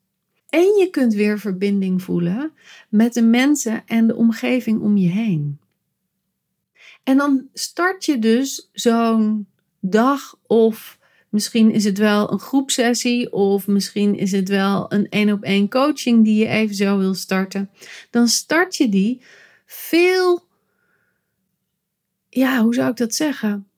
En 0.49 0.77
je 0.79 0.89
kunt 0.91 1.15
weer 1.15 1.39
verbinding 1.39 2.03
voelen 2.03 2.53
met 2.89 3.15
de 3.15 3.23
mensen 3.23 3.83
en 3.87 4.07
de 4.07 4.15
omgeving 4.15 4.81
om 4.81 4.97
je 4.97 5.09
heen. 5.09 5.61
En 7.03 7.17
dan 7.17 7.49
start 7.53 8.05
je 8.05 8.19
dus 8.19 8.71
zo'n 8.73 9.47
dag 9.81 10.39
of 10.47 10.99
misschien 11.29 11.71
is 11.71 11.85
het 11.85 11.99
wel 11.99 12.33
een 12.33 12.39
groepsessie 12.39 13.33
of 13.33 13.67
misschien 13.67 14.15
is 14.15 14.33
het 14.33 14.49
wel 14.49 14.93
een 14.93 15.09
één 15.09 15.33
op 15.33 15.43
één 15.43 15.69
coaching 15.69 16.25
die 16.25 16.39
je 16.39 16.47
even 16.47 16.75
zo 16.75 16.99
wil 16.99 17.15
starten. 17.15 17.71
Dan 18.11 18.29
start 18.29 18.77
je 18.77 18.89
die 18.89 19.23
veel, 19.67 20.47
ja, 22.29 22.63
hoe 22.63 22.75
zou 22.75 22.91
ik 22.91 22.97
dat 22.97 23.15
zeggen? 23.15 23.69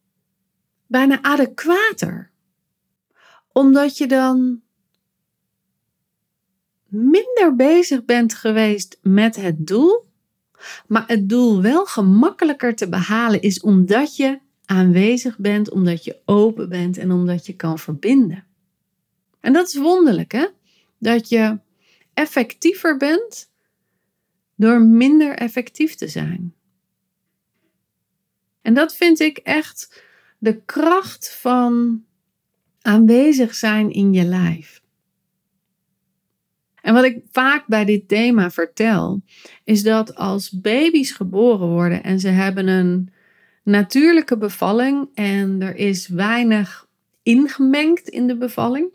Bijna 0.86 1.22
adequater. 1.22 2.30
Omdat 3.52 3.96
je 3.96 4.06
dan 4.06 4.62
minder 6.88 7.54
bezig 7.56 8.04
bent 8.04 8.34
geweest 8.34 8.98
met 9.02 9.36
het 9.36 9.66
doel 9.66 10.06
maar 10.86 11.04
het 11.06 11.28
doel 11.28 11.62
wel 11.62 11.86
gemakkelijker 11.86 12.74
te 12.74 12.88
behalen 12.88 13.42
is 13.42 13.60
omdat 13.60 14.16
je 14.16 14.38
aanwezig 14.64 15.38
bent, 15.38 15.70
omdat 15.70 16.04
je 16.04 16.20
open 16.24 16.68
bent 16.68 16.98
en 16.98 17.12
omdat 17.12 17.46
je 17.46 17.56
kan 17.56 17.78
verbinden. 17.78 18.44
En 19.40 19.52
dat 19.52 19.68
is 19.68 19.76
wonderlijk, 19.76 20.32
hè? 20.32 20.46
Dat 20.98 21.28
je 21.28 21.58
effectiever 22.14 22.96
bent 22.96 23.50
door 24.54 24.80
minder 24.80 25.34
effectief 25.34 25.94
te 25.94 26.08
zijn. 26.08 26.54
En 28.62 28.74
dat 28.74 28.96
vind 28.96 29.20
ik 29.20 29.38
echt 29.38 30.02
de 30.38 30.60
kracht 30.64 31.30
van 31.34 32.04
aanwezig 32.80 33.54
zijn 33.54 33.90
in 33.90 34.12
je 34.12 34.24
lijf. 34.24 34.77
En 36.88 36.94
wat 36.94 37.04
ik 37.04 37.20
vaak 37.30 37.66
bij 37.66 37.84
dit 37.84 38.08
thema 38.08 38.50
vertel, 38.50 39.22
is 39.64 39.82
dat 39.82 40.14
als 40.14 40.50
baby's 40.50 41.10
geboren 41.10 41.66
worden 41.68 42.02
en 42.02 42.20
ze 42.20 42.28
hebben 42.28 42.68
een 42.68 43.12
natuurlijke 43.62 44.38
bevalling 44.38 45.08
en 45.14 45.62
er 45.62 45.76
is 45.76 46.08
weinig 46.08 46.86
ingemengd 47.22 48.08
in 48.08 48.26
de 48.26 48.36
bevalling, 48.36 48.92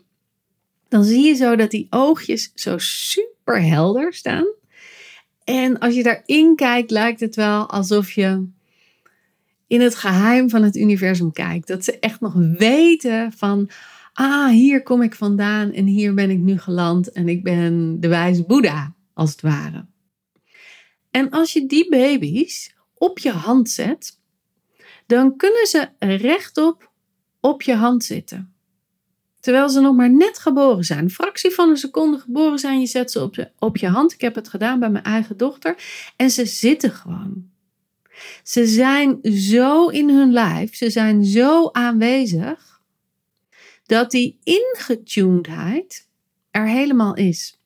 dan 0.88 1.04
zie 1.04 1.24
je 1.24 1.34
zo 1.34 1.56
dat 1.56 1.70
die 1.70 1.86
oogjes 1.90 2.52
zo 2.54 2.78
super 2.78 3.62
helder 3.62 4.14
staan. 4.14 4.46
En 5.44 5.78
als 5.78 5.94
je 5.94 6.02
daarin 6.02 6.56
kijkt, 6.56 6.90
lijkt 6.90 7.20
het 7.20 7.34
wel 7.34 7.70
alsof 7.70 8.10
je 8.10 8.46
in 9.66 9.80
het 9.80 9.94
geheim 9.94 10.50
van 10.50 10.62
het 10.62 10.76
universum 10.76 11.32
kijkt. 11.32 11.66
Dat 11.66 11.84
ze 11.84 11.98
echt 11.98 12.20
nog 12.20 12.34
weten 12.58 13.32
van, 13.32 13.70
ah, 14.14 14.48
hier 14.48 14.82
kom 14.82 15.02
ik 15.02 15.14
vandaan 15.14 15.72
en 15.72 15.86
hier 15.86 16.14
ben 16.14 16.30
ik 16.30 16.38
nu 16.38 16.58
geland 16.58 17.12
en 17.12 17.28
ik 17.28 17.42
ben 17.42 18.00
de 18.00 18.08
wijze 18.08 18.44
Boeddha, 18.44 18.94
als 19.14 19.30
het 19.30 19.40
ware. 19.40 19.86
En 21.10 21.30
als 21.30 21.52
je 21.52 21.66
die 21.66 21.88
baby's 21.88 22.74
op 22.94 23.18
je 23.18 23.30
hand 23.30 23.70
zet, 23.70 24.20
dan 25.06 25.36
kunnen 25.36 25.66
ze 25.66 25.88
rechtop 25.98 26.90
op 27.40 27.62
je 27.62 27.74
hand 27.74 28.04
zitten. 28.04 28.54
Terwijl 29.40 29.68
ze 29.68 29.80
nog 29.80 29.96
maar 29.96 30.10
net 30.10 30.38
geboren 30.38 30.84
zijn. 30.84 30.98
Een 30.98 31.10
fractie 31.10 31.50
van 31.50 31.68
een 31.70 31.76
seconde 31.76 32.18
geboren 32.18 32.58
zijn, 32.58 32.80
je 32.80 32.86
zet 32.86 33.10
ze 33.10 33.22
op, 33.22 33.50
op 33.58 33.76
je 33.76 33.88
hand. 33.88 34.12
Ik 34.12 34.20
heb 34.20 34.34
het 34.34 34.48
gedaan 34.48 34.80
bij 34.80 34.90
mijn 34.90 35.04
eigen 35.04 35.36
dochter. 35.36 35.76
En 36.16 36.30
ze 36.30 36.46
zitten 36.46 36.90
gewoon. 36.90 37.50
Ze 38.42 38.66
zijn 38.66 39.18
zo 39.22 39.88
in 39.88 40.08
hun 40.08 40.32
lijf, 40.32 40.74
ze 40.74 40.90
zijn 40.90 41.24
zo 41.24 41.68
aanwezig 41.72 42.73
dat 43.86 44.10
die 44.10 44.38
ingetunedheid 44.42 46.08
er 46.50 46.68
helemaal 46.68 47.16
is. 47.16 47.58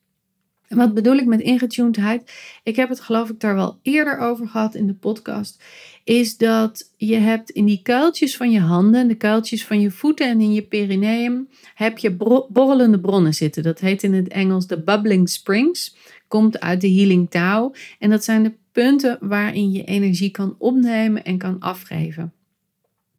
Wat 0.69 0.93
bedoel 0.93 1.15
ik 1.15 1.25
met 1.25 1.41
ingetunedheid? 1.41 2.31
Ik 2.63 2.75
heb 2.75 2.89
het 2.89 2.99
geloof 2.99 3.29
ik 3.29 3.39
daar 3.39 3.55
wel 3.55 3.79
eerder 3.81 4.17
over 4.17 4.47
gehad 4.47 4.75
in 4.75 4.87
de 4.87 4.93
podcast. 4.93 5.63
Is 6.03 6.37
dat 6.37 6.93
je 6.97 7.15
hebt 7.15 7.49
in 7.49 7.65
die 7.65 7.81
kuiltjes 7.81 8.37
van 8.37 8.51
je 8.51 8.59
handen, 8.59 9.07
de 9.07 9.15
kuiltjes 9.15 9.65
van 9.65 9.81
je 9.81 9.91
voeten 9.91 10.27
en 10.27 10.41
in 10.41 10.53
je 10.53 10.61
perineum, 10.61 11.49
heb 11.73 11.97
je 11.97 12.15
borrelende 12.49 12.99
bronnen 12.99 13.33
zitten. 13.33 13.63
Dat 13.63 13.79
heet 13.79 14.03
in 14.03 14.13
het 14.13 14.27
Engels 14.27 14.67
de 14.67 14.83
bubbling 14.83 15.29
springs. 15.29 15.97
Komt 16.27 16.59
uit 16.59 16.81
de 16.81 16.91
healing 16.91 17.29
touw. 17.29 17.73
En 17.99 18.09
dat 18.09 18.23
zijn 18.23 18.43
de 18.43 18.53
punten 18.71 19.17
waarin 19.21 19.71
je 19.71 19.83
energie 19.83 20.31
kan 20.31 20.55
opnemen 20.57 21.23
en 21.23 21.37
kan 21.37 21.59
afgeven. 21.59 22.33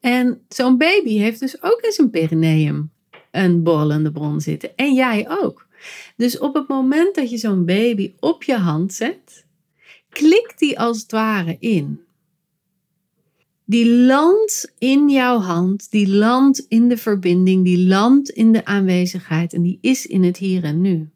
En 0.00 0.40
zo'n 0.48 0.76
baby 0.76 1.18
heeft 1.18 1.40
dus 1.40 1.62
ook 1.62 1.80
in 1.80 1.92
zijn 1.92 2.10
perineum 2.10 2.90
een 3.30 3.62
borrelende 3.62 4.12
bron 4.12 4.40
zitten. 4.40 4.76
En 4.76 4.94
jij 4.94 5.26
ook. 5.28 5.66
Dus 6.16 6.38
op 6.38 6.54
het 6.54 6.68
moment 6.68 7.14
dat 7.14 7.30
je 7.30 7.36
zo'n 7.36 7.64
baby 7.64 8.12
op 8.20 8.42
je 8.42 8.56
hand 8.56 8.92
zet, 8.92 9.46
klikt 10.08 10.58
die 10.58 10.78
als 10.78 11.00
het 11.00 11.10
ware 11.10 11.56
in. 11.58 12.00
Die 13.64 13.90
landt 13.90 14.74
in 14.78 15.08
jouw 15.08 15.38
hand, 15.38 15.90
die 15.90 16.08
landt 16.08 16.66
in 16.68 16.88
de 16.88 16.96
verbinding, 16.96 17.64
die 17.64 17.86
landt 17.86 18.28
in 18.28 18.52
de 18.52 18.64
aanwezigheid 18.64 19.52
en 19.52 19.62
die 19.62 19.78
is 19.80 20.06
in 20.06 20.22
het 20.22 20.36
hier 20.36 20.64
en 20.64 20.80
nu. 20.80 21.10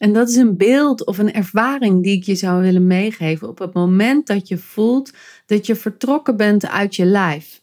En 0.00 0.12
dat 0.12 0.28
is 0.28 0.36
een 0.36 0.56
beeld 0.56 1.06
of 1.06 1.18
een 1.18 1.32
ervaring 1.32 2.02
die 2.02 2.16
ik 2.16 2.24
je 2.24 2.34
zou 2.34 2.62
willen 2.62 2.86
meegeven 2.86 3.48
op 3.48 3.58
het 3.58 3.72
moment 3.72 4.26
dat 4.26 4.48
je 4.48 4.58
voelt 4.58 5.12
dat 5.46 5.66
je 5.66 5.74
vertrokken 5.74 6.36
bent 6.36 6.68
uit 6.68 6.96
je 6.96 7.04
lijf. 7.04 7.60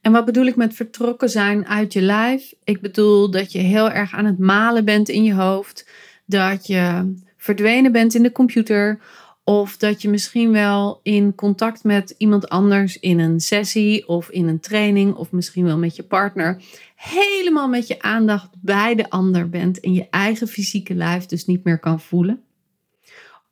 En 0.00 0.12
wat 0.12 0.24
bedoel 0.24 0.46
ik 0.46 0.56
met 0.56 0.74
vertrokken 0.74 1.30
zijn 1.30 1.66
uit 1.66 1.92
je 1.92 2.00
lijf? 2.00 2.54
Ik 2.64 2.80
bedoel 2.80 3.30
dat 3.30 3.52
je 3.52 3.58
heel 3.58 3.90
erg 3.90 4.12
aan 4.12 4.24
het 4.24 4.38
malen 4.38 4.84
bent 4.84 5.08
in 5.08 5.24
je 5.24 5.34
hoofd, 5.34 5.88
dat 6.26 6.66
je 6.66 7.14
verdwenen 7.36 7.92
bent 7.92 8.14
in 8.14 8.22
de 8.22 8.32
computer 8.32 9.00
Of 9.48 9.76
dat 9.76 10.02
je 10.02 10.08
misschien 10.08 10.52
wel 10.52 11.00
in 11.02 11.34
contact 11.34 11.84
met 11.84 12.14
iemand 12.18 12.48
anders 12.48 12.98
in 12.98 13.18
een 13.18 13.40
sessie 13.40 14.08
of 14.08 14.28
in 14.30 14.48
een 14.48 14.60
training 14.60 15.14
of 15.14 15.32
misschien 15.32 15.64
wel 15.64 15.78
met 15.78 15.96
je 15.96 16.02
partner 16.02 16.62
helemaal 16.94 17.68
met 17.68 17.86
je 17.86 18.02
aandacht 18.02 18.50
bij 18.60 18.94
de 18.94 19.10
ander 19.10 19.48
bent 19.48 19.80
en 19.80 19.92
je 19.92 20.06
eigen 20.10 20.48
fysieke 20.48 20.94
lijf 20.94 21.26
dus 21.26 21.44
niet 21.44 21.64
meer 21.64 21.78
kan 21.78 22.00
voelen. 22.00 22.42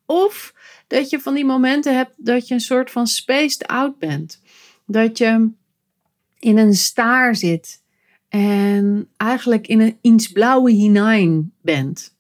Of 0.07 0.55
dat 0.87 1.11
je 1.11 1.21
van 1.21 1.35
die 1.35 1.45
momenten 1.45 1.97
hebt 1.97 2.15
dat 2.17 2.49
je 2.49 2.55
een 2.55 2.61
soort 2.61 2.91
van 2.91 3.07
spaced 3.07 3.67
out 3.67 3.99
bent. 3.99 4.41
Dat 4.87 5.19
je 5.19 5.51
in 6.39 6.59
een 6.59 6.75
staar 6.75 7.37
zit 7.37 7.83
en 8.29 9.09
eigenlijk 9.17 9.67
in 9.67 9.81
een 9.81 9.99
iets 10.01 10.29
blauwe 10.29 10.71
hinein 10.71 11.53
bent. 11.61 12.14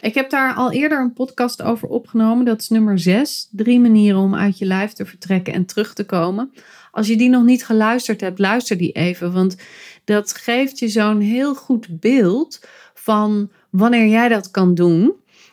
Ik 0.00 0.14
heb 0.14 0.30
daar 0.30 0.54
al 0.54 0.72
eerder 0.72 1.00
een 1.00 1.12
podcast 1.12 1.62
over 1.62 1.88
opgenomen. 1.88 2.44
Dat 2.44 2.60
is 2.60 2.68
nummer 2.68 2.98
6. 2.98 3.48
Drie 3.50 3.80
manieren 3.80 4.20
om 4.20 4.34
uit 4.34 4.58
je 4.58 4.64
lijf 4.66 4.92
te 4.92 5.06
vertrekken 5.06 5.52
en 5.52 5.64
terug 5.64 5.94
te 5.94 6.04
komen. 6.04 6.52
Als 6.90 7.06
je 7.06 7.16
die 7.16 7.28
nog 7.28 7.44
niet 7.44 7.64
geluisterd 7.64 8.20
hebt, 8.20 8.38
luister 8.38 8.76
die 8.76 8.92
even. 8.92 9.32
Want 9.32 9.56
dat 10.04 10.32
geeft 10.32 10.78
je 10.78 10.88
zo'n 10.88 11.20
heel 11.20 11.54
goed 11.54 12.00
beeld 12.00 12.60
van 12.94 13.50
wanneer 13.70 14.06
jij 14.06 14.28
dat 14.28 14.50
kan 14.50 14.74
doen 14.74 15.12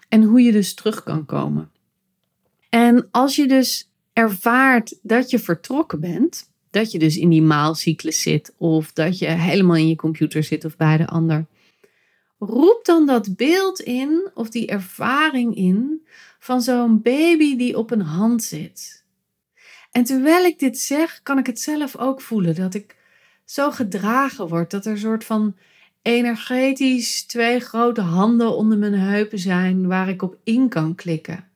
en 0.10 0.24
hoe 0.24 0.42
je 0.42 0.52
dus 0.52 0.74
terug 0.74 1.04
kan 1.04 1.26
komen. 1.26 1.70
En 2.70 3.08
als 3.12 3.36
je 3.36 3.48
dus 3.48 3.90
ervaart 4.14 4.98
dat 5.02 5.30
je 5.30 5.40
vertrokken 5.40 6.00
bent, 6.00 6.50
dat 6.70 6.92
je 6.92 7.00
dus 7.00 7.18
in 7.18 7.30
die 7.30 7.42
maalcyclus 7.42 8.22
zit 8.22 8.54
of 8.58 8.94
dat 8.94 9.20
je 9.20 9.26
helemaal 9.26 9.76
in 9.76 9.88
je 9.88 9.96
computer 9.96 10.44
zit 10.44 10.66
of 10.66 10.78
bij 10.78 10.98
de 10.98 11.08
ander, 11.08 11.46
roep 12.40 12.86
dan 12.86 13.06
dat 13.06 13.36
beeld 13.36 13.80
in 13.80 14.30
of 14.34 14.50
die 14.50 14.68
ervaring 14.68 15.56
in 15.56 16.08
van 16.40 16.62
zo'n 16.62 17.02
baby 17.02 17.56
die 17.56 17.78
op 17.78 17.92
een 17.92 18.02
hand 18.02 18.44
zit. 18.44 19.06
En 19.92 20.04
terwijl 20.04 20.46
ik 20.46 20.60
dit 20.60 20.80
zeg, 20.80 21.20
kan 21.24 21.38
ik 21.38 21.46
het 21.46 21.60
zelf 21.60 21.98
ook 21.98 22.22
voelen 22.22 22.56
dat 22.56 22.74
ik 22.74 22.96
zo 23.46 23.72
gedragen 23.72 24.48
word, 24.48 24.72
dat 24.72 24.86
er 24.86 24.92
een 24.92 24.98
soort 24.98 25.24
van 25.24 25.56
energetisch 26.02 27.26
twee 27.26 27.60
grote 27.60 28.02
handen 28.02 28.56
onder 28.56 28.78
mijn 28.78 28.94
heupen 28.94 29.40
zijn 29.40 29.88
waar 29.88 30.10
ik 30.10 30.22
op 30.22 30.38
in 30.44 30.70
kan 30.70 30.96
klikken. 30.96 31.48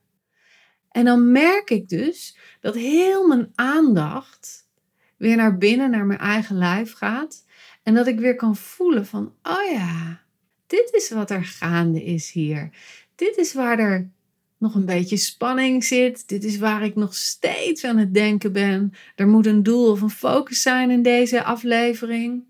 En 0.90 1.04
dan 1.04 1.32
merk 1.32 1.70
ik 1.70 1.88
dus 1.88 2.36
dat 2.60 2.74
heel 2.74 3.26
mijn 3.26 3.52
aandacht 3.54 4.68
weer 5.16 5.36
naar 5.36 5.58
binnen, 5.58 5.90
naar 5.90 6.06
mijn 6.06 6.18
eigen 6.18 6.56
lijf 6.56 6.92
gaat. 6.92 7.44
En 7.82 7.94
dat 7.94 8.06
ik 8.06 8.18
weer 8.18 8.36
kan 8.36 8.56
voelen 8.56 9.06
van, 9.06 9.34
oh 9.42 9.70
ja, 9.70 10.22
dit 10.72 10.90
is 10.92 11.10
wat 11.10 11.30
er 11.30 11.44
gaande 11.44 12.04
is 12.04 12.30
hier. 12.30 12.70
Dit 13.14 13.36
is 13.36 13.54
waar 13.54 13.78
er 13.78 14.10
nog 14.58 14.74
een 14.74 14.84
beetje 14.84 15.16
spanning 15.16 15.84
zit. 15.84 16.28
Dit 16.28 16.44
is 16.44 16.58
waar 16.58 16.84
ik 16.84 16.94
nog 16.94 17.14
steeds 17.14 17.84
aan 17.84 17.96
het 17.96 18.14
denken 18.14 18.52
ben. 18.52 18.92
Er 19.14 19.28
moet 19.28 19.46
een 19.46 19.62
doel 19.62 19.90
of 19.90 20.00
een 20.00 20.10
focus 20.10 20.62
zijn 20.62 20.90
in 20.90 21.02
deze 21.02 21.44
aflevering. 21.44 22.44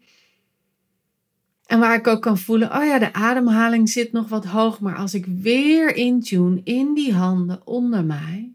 En 1.66 1.78
waar 1.78 1.94
ik 1.94 2.06
ook 2.06 2.22
kan 2.22 2.38
voelen, 2.38 2.76
oh 2.76 2.84
ja, 2.84 2.98
de 2.98 3.12
ademhaling 3.12 3.88
zit 3.88 4.12
nog 4.12 4.28
wat 4.28 4.44
hoog, 4.44 4.80
maar 4.80 4.96
als 4.96 5.14
ik 5.14 5.26
weer 5.26 5.94
intune 5.94 6.60
in 6.64 6.94
die 6.94 7.14
handen 7.14 7.66
onder 7.66 8.04
mij, 8.04 8.52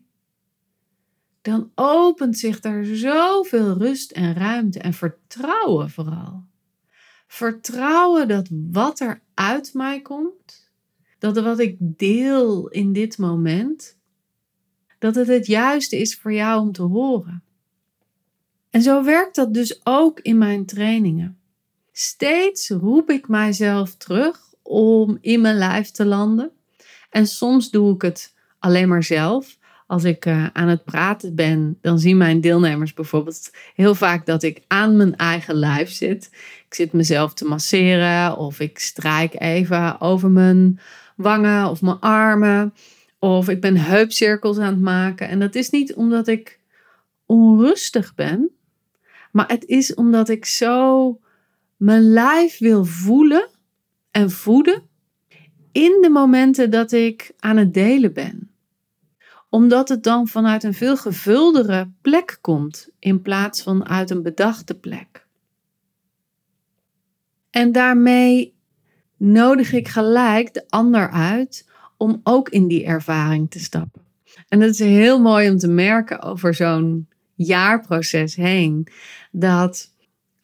dan 1.42 1.72
opent 1.76 2.38
zich 2.38 2.60
daar 2.60 2.86
zoveel 2.86 3.78
rust 3.78 4.12
en 4.12 4.34
ruimte 4.34 4.80
en 4.80 4.94
vertrouwen 4.94 5.90
vooral. 5.90 6.47
Vertrouwen 7.28 8.28
dat 8.28 8.48
wat 8.72 9.00
er 9.00 9.22
uit 9.34 9.74
mij 9.74 10.02
komt, 10.02 10.70
dat 11.20 11.40
wat 11.40 11.60
ik 11.60 11.76
deel 11.80 12.68
in 12.68 12.94
dit 12.94 13.18
moment, 13.18 13.98
dat 15.00 15.16
het 15.16 15.28
het 15.28 15.46
juiste 15.46 15.98
is 15.98 16.16
voor 16.16 16.34
jou 16.34 16.62
om 16.62 16.72
te 16.72 16.82
horen. 16.82 17.44
En 18.70 18.82
zo 18.82 19.04
werkt 19.04 19.36
dat 19.36 19.54
dus 19.54 19.82
ook 19.84 20.20
in 20.20 20.38
mijn 20.38 20.66
trainingen. 20.66 21.40
Steeds 21.92 22.70
roep 22.70 23.10
ik 23.10 23.28
mijzelf 23.28 23.96
terug 23.96 24.54
om 24.62 25.18
in 25.22 25.42
mijn 25.42 25.58
lijf 25.58 25.92
te 25.92 26.06
landen. 26.06 26.52
En 27.10 27.28
soms 27.28 27.70
doe 27.70 27.94
ik 27.94 28.02
het 28.02 28.34
alleen 28.60 28.88
maar 28.88 29.04
zelf. 29.04 29.58
Als 29.88 30.04
ik 30.04 30.26
uh, 30.26 30.46
aan 30.54 30.68
het 30.68 30.84
praten 30.84 31.36
ben, 31.36 31.78
dan 31.82 32.00
zien 32.00 32.18
mijn 32.18 32.42
deelnemers 32.42 32.94
bijvoorbeeld 32.94 33.52
heel 33.76 33.96
vaak 33.96 34.26
dat 34.26 34.44
ik 34.44 34.62
aan 34.68 34.98
mijn 34.98 35.16
eigen 35.16 35.56
lijf 35.56 35.90
zit. 35.90 36.30
Ik 36.66 36.74
zit 36.74 36.94
mezelf 36.94 37.34
te 37.34 37.46
masseren 37.46 38.38
of 38.38 38.60
ik 38.60 38.80
strijk 38.80 39.42
even 39.42 40.02
over 40.02 40.30
mijn 40.30 40.80
wangen 41.16 41.70
of 41.70 41.82
mijn 41.82 42.00
armen. 42.00 42.74
Of 43.20 43.50
ik 43.50 43.62
ben 43.62 43.78
heupcirkels 43.78 44.58
aan 44.58 44.74
het 44.74 44.82
maken. 44.82 45.28
En 45.28 45.40
dat 45.40 45.56
is 45.56 45.70
niet 45.70 45.94
omdat 45.94 46.28
ik 46.28 46.60
onrustig 47.26 48.16
ben, 48.16 48.50
maar 49.32 49.48
het 49.48 49.66
is 49.66 49.94
omdat 49.94 50.30
ik 50.30 50.46
zo 50.46 51.20
mijn 51.78 52.02
lijf 52.02 52.58
wil 52.58 52.86
voelen 52.86 53.48
en 54.12 54.32
voeden 54.32 54.82
in 55.72 55.98
de 56.02 56.10
momenten 56.10 56.72
dat 56.72 56.92
ik 56.92 57.32
aan 57.40 57.58
het 57.58 57.74
delen 57.74 58.14
ben. 58.14 58.47
Omdat 59.50 59.90
het 59.90 60.04
dan 60.04 60.28
vanuit 60.28 60.64
een 60.64 60.74
veel 60.74 60.98
gevuldere 60.98 61.92
plek 62.02 62.38
komt 62.42 62.90
in 63.00 63.22
plaats 63.22 63.62
van 63.62 63.88
uit 63.88 64.10
een 64.10 64.24
bedachte 64.24 64.76
plek. 64.76 65.28
En 67.50 67.72
daarmee 67.72 68.56
nodig 69.18 69.74
ik 69.74 69.88
gelijk 69.88 70.54
de 70.54 70.64
ander 70.70 71.10
uit 71.10 71.70
om 71.98 72.22
ook 72.24 72.50
in 72.50 72.68
die 72.68 72.86
ervaring 72.86 73.52
te 73.52 73.60
stappen. 73.60 74.02
En 74.48 74.60
dat 74.60 74.70
is 74.70 74.80
heel 74.80 75.22
mooi 75.22 75.50
om 75.50 75.58
te 75.58 75.68
merken 75.68 76.22
over 76.22 76.54
zo'n 76.54 77.08
jaarproces 77.36 78.36
heen. 78.36 78.88
Dat 79.32 79.92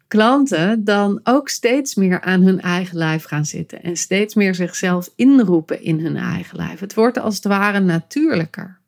klanten 0.07 0.83
dan 0.83 1.19
ook 1.23 1.49
steeds 1.49 1.95
meer 1.95 2.21
aan 2.21 2.41
hun 2.41 2.61
eigen 2.61 2.97
lijf 2.97 3.23
gaan 3.23 3.45
zitten 3.45 3.83
en 3.83 3.97
steeds 3.97 4.35
meer 4.35 4.55
zichzelf 4.55 5.09
inroepen 5.15 5.81
in 5.81 5.99
hun 5.99 6.15
eigen 6.15 6.57
lijf. 6.57 6.79
Het 6.79 6.93
wordt 6.93 7.17
als 7.17 7.35
het 7.35 7.43
ware 7.43 7.79
natuurlijker. 7.79 8.81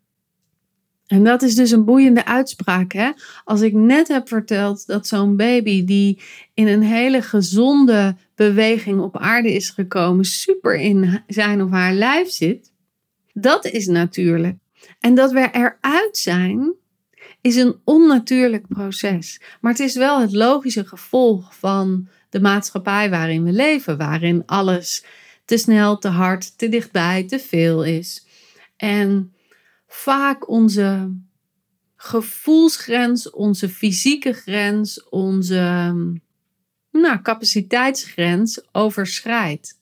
En 1.08 1.24
dat 1.24 1.42
is 1.42 1.56
dus 1.56 1.72
een 1.72 1.86
boeiende 1.86 2.26
uitspraak. 2.26 2.94
Hè? 2.94 3.12
Als 3.44 3.62
ik 3.62 3.74
net 3.74 4.08
heb 4.08 4.28
verteld 4.28 4.88
dat 4.88 5.08
zo'n 5.08 5.36
baby 5.36 5.86
die 5.86 6.20
in 6.54 6.68
een 6.68 6.82
hele 6.82 7.22
gezonde 7.22 8.16
beweging 8.36 9.02
op 9.02 9.18
aarde 9.18 9.54
is 9.54 9.70
gekomen, 9.70 10.26
super 10.26 10.76
in 10.76 11.24
zijn 11.28 11.62
of 11.62 11.72
haar 11.72 11.94
lijf 11.94 12.30
zit, 12.30 12.72
dat 13.34 13.66
is 13.66 13.88
natuurlijk. 13.88 14.58
En 15.00 15.16
dat 15.16 15.32
we 15.32 15.50
eruit 15.52 16.18
zijn, 16.18 16.74
is 17.42 17.56
een 17.56 17.76
onnatuurlijk 17.84 18.68
proces. 18.68 19.42
Maar 19.62 19.72
het 19.72 19.82
is 19.82 19.96
wel 19.96 20.22
het 20.22 20.34
logische 20.34 20.86
gevolg 20.86 21.56
van 21.56 22.08
de 22.30 22.40
maatschappij 22.40 23.10
waarin 23.10 23.44
we 23.44 23.52
leven, 23.52 23.98
waarin 23.98 24.44
alles 24.46 25.06
te 25.46 25.58
snel, 25.58 25.98
te 25.98 26.08
hard, 26.08 26.58
te 26.58 26.70
dichtbij, 26.70 27.24
te 27.24 27.40
veel 27.40 27.84
is. 27.84 28.26
En 28.78 29.34
vaak 29.96 30.50
onze 30.50 31.16
gevoelsgrens, 31.96 33.30
onze 33.30 33.70
fysieke 33.70 34.34
grens, 34.34 35.10
onze 35.10 35.94
nou, 36.92 37.22
capaciteitsgrens 37.22 38.62
overschrijdt. 38.72 39.80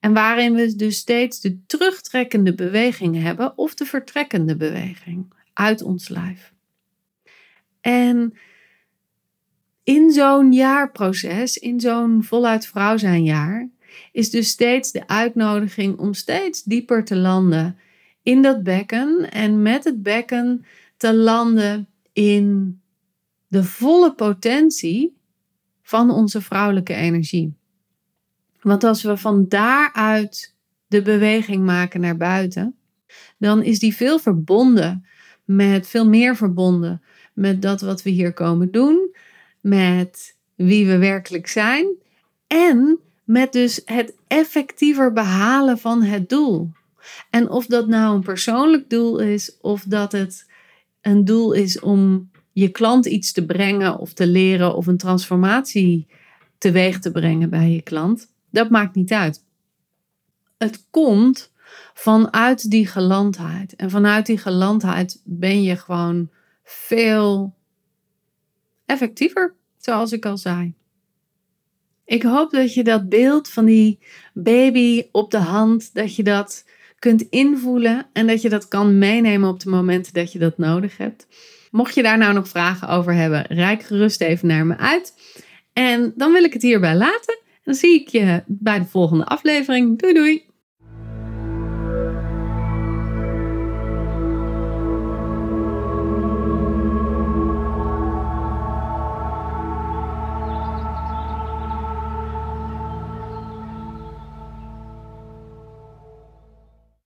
En 0.00 0.12
waarin 0.12 0.54
we 0.54 0.76
dus 0.76 0.96
steeds 0.96 1.40
de 1.40 1.66
terugtrekkende 1.66 2.54
beweging 2.54 3.22
hebben 3.22 3.58
of 3.58 3.74
de 3.74 3.84
vertrekkende 3.84 4.56
beweging 4.56 5.32
uit 5.52 5.82
ons 5.82 6.08
lijf. 6.08 6.52
En 7.80 8.34
in 9.82 10.10
zo'n 10.10 10.52
jaarproces, 10.52 11.56
in 11.56 11.80
zo'n 11.80 12.24
voluit 12.24 12.66
vrouw 12.66 12.96
zijn 12.96 13.24
jaar, 13.24 13.68
is 14.12 14.30
dus 14.30 14.48
steeds 14.48 14.92
de 14.92 15.08
uitnodiging 15.08 15.98
om 15.98 16.14
steeds 16.14 16.62
dieper 16.62 17.04
te 17.04 17.16
landen 17.16 17.78
in 18.26 18.42
dat 18.42 18.62
bekken 18.62 19.30
en 19.30 19.62
met 19.62 19.84
het 19.84 20.02
bekken 20.02 20.64
te 20.96 21.14
landen 21.14 21.88
in 22.12 22.80
de 23.48 23.64
volle 23.64 24.14
potentie 24.14 25.16
van 25.82 26.10
onze 26.10 26.40
vrouwelijke 26.40 26.94
energie. 26.94 27.54
Want 28.60 28.84
als 28.84 29.02
we 29.02 29.16
van 29.16 29.48
daaruit 29.48 30.54
de 30.86 31.02
beweging 31.02 31.64
maken 31.64 32.00
naar 32.00 32.16
buiten, 32.16 32.76
dan 33.38 33.62
is 33.62 33.78
die 33.78 33.94
veel 33.94 34.18
verbonden 34.18 35.06
met 35.44 35.88
veel 35.88 36.08
meer 36.08 36.36
verbonden 36.36 37.02
met 37.32 37.62
dat 37.62 37.80
wat 37.80 38.02
we 38.02 38.10
hier 38.10 38.32
komen 38.32 38.70
doen, 38.70 39.16
met 39.60 40.36
wie 40.54 40.86
we 40.86 40.98
werkelijk 40.98 41.46
zijn 41.46 41.86
en 42.46 42.98
met 43.24 43.52
dus 43.52 43.82
het 43.84 44.14
effectiever 44.26 45.12
behalen 45.12 45.78
van 45.78 46.02
het 46.02 46.28
doel. 46.28 46.70
En 47.30 47.50
of 47.50 47.66
dat 47.66 47.88
nou 47.88 48.14
een 48.14 48.22
persoonlijk 48.22 48.90
doel 48.90 49.18
is 49.18 49.56
of 49.60 49.82
dat 49.82 50.12
het 50.12 50.50
een 51.00 51.24
doel 51.24 51.52
is 51.52 51.80
om 51.80 52.30
je 52.52 52.68
klant 52.68 53.06
iets 53.06 53.32
te 53.32 53.46
brengen 53.46 53.98
of 53.98 54.12
te 54.12 54.26
leren 54.26 54.74
of 54.74 54.86
een 54.86 54.96
transformatie 54.96 56.06
teweeg 56.58 56.98
te 56.98 57.10
brengen 57.10 57.50
bij 57.50 57.70
je 57.70 57.82
klant, 57.82 58.32
dat 58.50 58.70
maakt 58.70 58.94
niet 58.94 59.12
uit. 59.12 59.44
Het 60.58 60.84
komt 60.90 61.52
vanuit 61.94 62.70
die 62.70 62.86
gelandheid. 62.86 63.76
En 63.76 63.90
vanuit 63.90 64.26
die 64.26 64.38
gelandheid 64.38 65.20
ben 65.24 65.62
je 65.62 65.76
gewoon 65.76 66.30
veel 66.64 67.54
effectiever, 68.86 69.54
zoals 69.76 70.12
ik 70.12 70.26
al 70.26 70.38
zei. 70.38 70.74
Ik 72.04 72.22
hoop 72.22 72.50
dat 72.50 72.74
je 72.74 72.84
dat 72.84 73.08
beeld 73.08 73.48
van 73.48 73.64
die 73.64 73.98
baby 74.34 75.08
op 75.12 75.30
de 75.30 75.38
hand, 75.38 75.94
dat 75.94 76.16
je 76.16 76.22
dat 76.22 76.64
kunt 76.98 77.22
invoelen 77.22 78.06
en 78.12 78.26
dat 78.26 78.42
je 78.42 78.48
dat 78.48 78.68
kan 78.68 78.98
meenemen 78.98 79.48
op 79.48 79.60
de 79.60 79.70
momenten 79.70 80.12
dat 80.12 80.32
je 80.32 80.38
dat 80.38 80.58
nodig 80.58 80.96
hebt. 80.96 81.26
Mocht 81.70 81.94
je 81.94 82.02
daar 82.02 82.18
nou 82.18 82.34
nog 82.34 82.48
vragen 82.48 82.88
over 82.88 83.14
hebben, 83.14 83.46
rijk 83.48 83.82
gerust 83.82 84.20
even 84.20 84.48
naar 84.48 84.66
me 84.66 84.76
uit. 84.76 85.14
En 85.72 86.12
dan 86.16 86.32
wil 86.32 86.44
ik 86.44 86.52
het 86.52 86.62
hierbij 86.62 86.96
laten. 86.96 87.38
Dan 87.62 87.74
zie 87.74 88.00
ik 88.00 88.08
je 88.08 88.42
bij 88.46 88.78
de 88.78 88.84
volgende 88.84 89.24
aflevering. 89.24 89.98
Doei 89.98 90.14
doei! 90.14 90.45